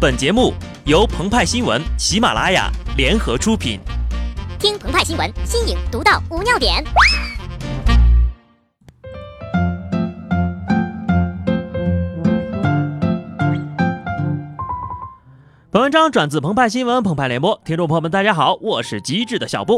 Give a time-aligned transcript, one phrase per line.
[0.00, 0.54] 本节目
[0.86, 3.78] 由澎湃新闻、喜马拉雅联合出品。
[4.58, 6.82] 听澎湃新闻，新颖独到，无尿点。
[15.70, 19.76] 本文章转自澎湃新闻、澎湃联播，听众朋友们，大家好，我是机智的小布。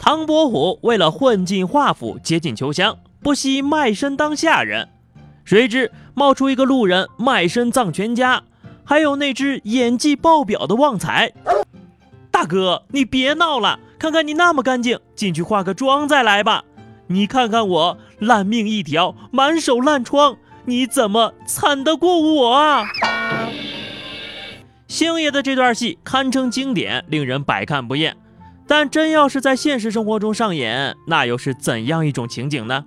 [0.00, 4.88] 唐伯虎为了混进华府，接近秋香，不惜卖身当下人，
[5.44, 8.42] 谁知冒出一个路人，卖身葬全家。
[8.88, 11.32] 还有那只演技爆表的旺财，
[12.30, 16.62] 大哥，你别闹了，看看你那么干净，进去化个妆再来吧。
[17.08, 20.36] 你看看我烂命一条，满手烂疮，
[20.66, 22.84] 你怎么惨得过我啊？
[24.86, 28.16] 星爷的这段戏堪称经典，令人百看不厌。
[28.68, 32.84] 但真要是在现实生活中上演，那又是怎样一种情景呢？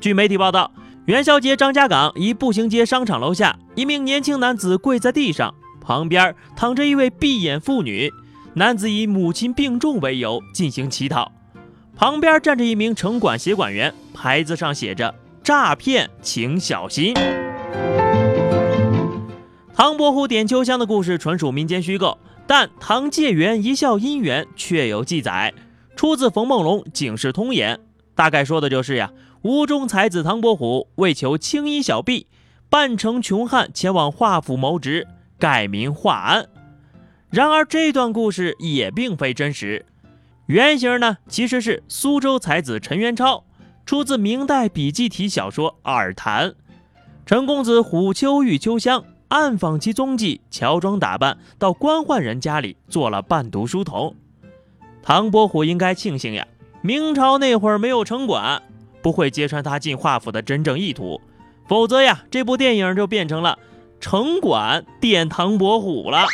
[0.00, 0.70] 据媒体报道。
[1.06, 8.12] 元宵节，张家港一步行街商场楼下，一名年轻男子跪在地上，旁边躺着一位闭眼妇女。
[8.54, 11.32] 男子以母亲病重为由进行乞讨，
[11.96, 15.12] 旁边站着一名城管协管员，牌子上写着
[15.42, 17.12] “诈骗，请小心”。
[19.74, 25.52] 唐伯虎点秋香的故事纯属民间虚构，但唐介元一笑姻缘确有记载，
[25.96, 27.74] 出自冯梦龙《警世通言》，
[28.14, 29.10] 大概说的就是呀。
[29.42, 32.28] 吴中才子唐伯虎为求青衣小婢，
[32.74, 35.06] 扮成穷汉前往华府谋职，
[35.38, 36.48] 改名华安。
[37.30, 39.86] 然而这段故事也并非真实，
[40.46, 43.44] 原型呢其实是苏州才子陈元超，
[43.86, 46.50] 出自明代笔记体小说《耳谈》。
[47.24, 54.16] 陈公子虎丘遇秋香，暗访其踪迹，乔装打扮到官宦人家里做了伴读书童。
[55.00, 56.44] 唐伯虎应该庆幸呀，
[56.82, 58.60] 明朝那会儿没有城管。
[59.00, 61.20] 不会揭穿他进华府的真正意图，
[61.66, 63.58] 否则呀，这部电影就变成了
[64.00, 66.26] 城管电唐伯虎了。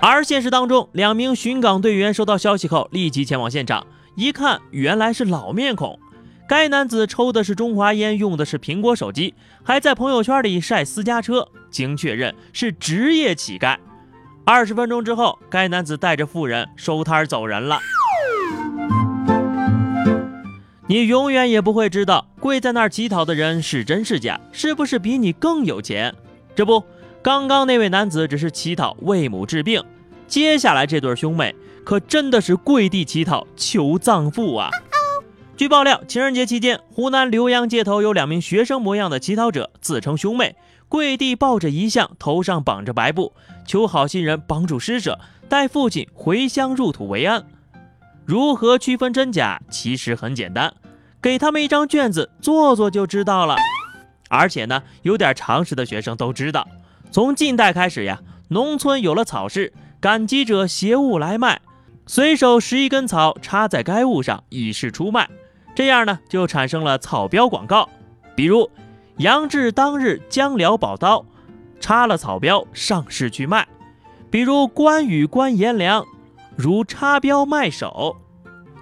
[0.00, 5.98] 而现实当中，两名巡岗队员收到消息后，立即前往现场，一看，原来是老面孔。
[6.48, 13.76] 该男子抽的是中华烟，用的是苹果手机，还在朋友圈里晒私家车，经确认是职业乞丐。
[14.44, 17.78] 二十分钟之后，该男子带着妇人收摊走人了。
[20.90, 26.12] 你永远也不会知道跪在那儿乞讨的人是真是假，是不是比你更有钱？
[26.56, 26.82] 这不，
[27.22, 29.84] 刚刚那位男子只是乞讨为母治病，
[30.26, 34.68] 接下来这对兄妹可真的是跪地乞讨求葬父啊！
[35.56, 40.56] 据爆料，情人节期间，湖南浏阳街头有两名学生模样的乞讨者，自称兄妹，
[40.88, 43.32] 跪地抱着遗像，头上绑着白布，
[43.64, 47.44] 求好心人帮助施舍，带父亲回乡入土为安。
[48.24, 49.60] 如何区分真假？
[49.70, 50.72] 其实很简单，
[51.20, 53.56] 给他们一张卷子做做就知道了。
[54.28, 56.68] 而且呢，有点常识的学生都知道，
[57.10, 61.60] 从近代开始呀，农村有了草市，赶集者携物来卖，
[62.06, 65.28] 随手拾一根草插在该物上以示出卖，
[65.74, 67.88] 这样呢就产生了草标广告，
[68.36, 68.70] 比如
[69.16, 71.24] 杨志当日将辽宝刀，
[71.80, 73.64] 插了草标上市去卖；
[74.30, 76.06] 比如关羽关颜良。
[76.60, 78.18] 如插标卖首，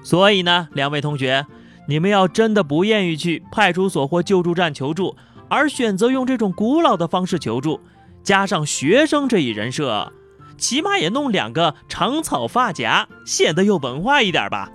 [0.03, 1.47] 所以呢，两位同学，
[1.87, 5.17] 你们要真的不愿意去派出所或救助站求助，
[5.49, 7.81] 而选择用这种古老的方式求助，
[8.25, 10.13] 加上学生这一人设，
[10.57, 14.73] 起码也弄两个长草发夹，显得有文化一点吧。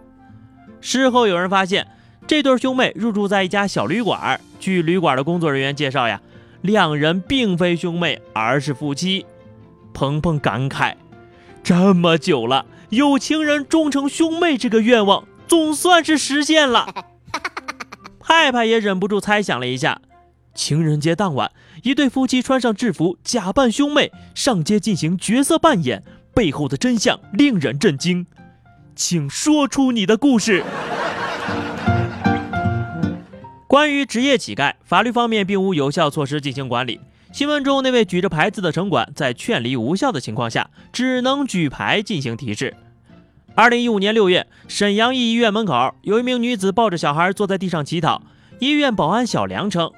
[0.80, 1.86] 事后有人发现，
[2.26, 6.22] 这对兄妹入住在一家小旅馆，据旅馆的工作人员介绍呀，
[6.62, 9.26] 两人并非兄妹，而是夫妻。
[9.94, 10.96] 鹏鹏感慨，
[11.64, 12.66] 这么久了。
[12.90, 16.94] 有情人终成兄妹这个愿望总算是实现了。
[18.20, 20.00] 派派也忍不住猜想了一下，
[20.54, 21.52] 情人节当晚，
[21.82, 26.04] 一对夫妻穿上制服，假扮兄妹上街进行角色扮演，
[26.36, 28.28] 背后的真相令人震惊。
[28.96, 30.64] 请说出你的故事。
[33.68, 37.00] 关于职业乞丐，法律方面并无有效措施进行管理。
[37.34, 42.76] 新闻中那位举着牌子的城管，在劝离无效的情况下，只能举牌进行提示。
[43.56, 48.22] 二零一五年六月，沈阳一医院门口有一名女子抱着小孩坐在地上乞讨。
[48.60, 49.92] 医院保安小梁称，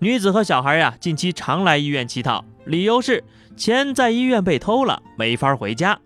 [0.00, 3.22] 女子和小孩呀近期常来医院乞讨，理由是
[3.56, 6.00] 钱在医院被偷了，没法回家。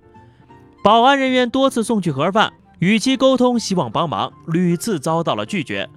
[0.82, 5.88] 保安人员多次送去盒饭，与其沟通，希望帮忙，屡次遭到了拒绝。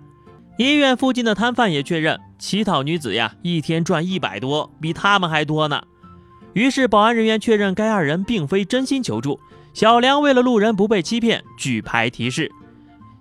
[0.57, 5.83] 医院附近的摊贩也确认，乞讨女子呀一天赚一百多，比他们还多呢。
[6.53, 9.39] 于是保安人员确认该二人并非真心求助。
[9.75, 12.51] 小梁为了路人不被欺骗，举牌提示。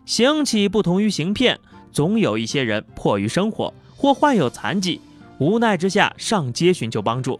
[0.06, 1.58] 行乞不同于行骗，
[1.92, 4.98] 总有一些人迫于生活或患有残疾，
[5.36, 7.38] 无奈之下上街寻求帮助。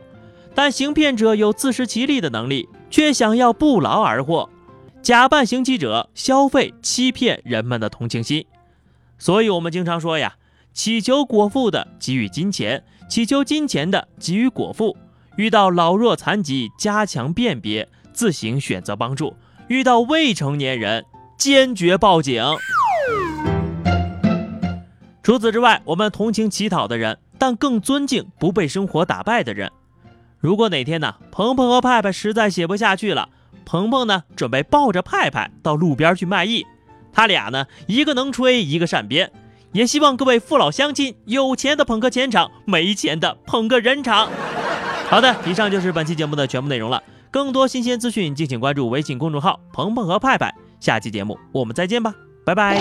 [0.55, 4.51] 但行骗者有自食其力的能力，却想要不劳而获，
[5.01, 8.45] 假扮行乞者消费欺骗人们的同情心。
[9.19, 10.35] 所以，我们经常说呀，
[10.73, 14.97] 祈求果腹的给予金钱，祈求金钱的给予果腹。
[15.37, 19.35] 遇到老弱残疾，加强辨别，自行选择帮助；
[19.69, 21.05] 遇到未成年人，
[21.37, 22.43] 坚决报警。
[25.23, 29.71] 除此之外，我们同情乞讨的人，但更尊敬不被生活打败的人。
[30.39, 33.29] 如果哪天呢，鹏鹏和派派实在写不下去了，
[33.65, 36.65] 鹏鹏呢准备抱着派派到路边去卖艺，
[37.17, 39.33] 他俩呢一个能吹，一个善编。
[39.73, 44.29] 也希望各位父老乡亲，有钱的捧个钱场，没钱的捧个人场。
[45.09, 47.03] 好的，以上就是本期节目的全部内容了。
[47.31, 50.55] 更多新鲜资讯，敬请关注微信公众号“鹏鹏和派派”。
[50.79, 52.15] 下期节目我们再见吧，
[52.45, 52.79] 拜拜。